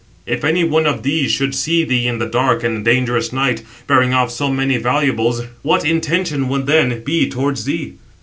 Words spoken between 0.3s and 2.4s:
any one of these should see thee in the